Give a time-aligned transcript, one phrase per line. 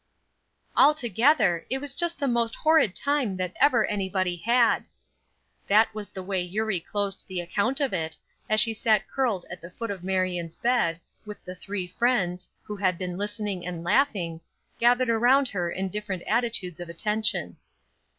[0.75, 4.85] "Altogether, it was just the most horrid time that ever anybody had."
[5.67, 8.17] That was the way Eurie closed the account of it,
[8.49, 12.75] as she sat curled on the foot of Marion's bed, with the three friends, who
[12.75, 14.41] had been listening and laughing,
[14.79, 17.57] gathered around her in different attitudes of attention.